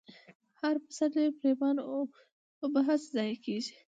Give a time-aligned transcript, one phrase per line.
[0.59, 1.81] هر پسرلۍ پرېمانه
[2.63, 3.73] اوبه هسې ضايع كېږي،